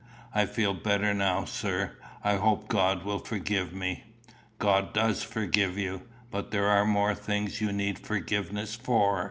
"I 0.33 0.47
feel 0.47 0.73
better 0.73 1.13
now, 1.13 1.45
sir. 1.45 1.95
I 2.23 2.37
hope 2.37 2.67
God 2.67 3.03
will 3.05 3.19
forgive 3.19 3.71
me." 3.71 4.05
"God 4.57 4.93
does 4.93 5.21
forgive 5.21 5.77
you. 5.77 6.01
But 6.31 6.49
there 6.49 6.65
are 6.69 6.85
more 6.85 7.13
things 7.13 7.61
you 7.61 7.71
need 7.71 7.99
forgiveness 7.99 8.73
for. 8.73 9.19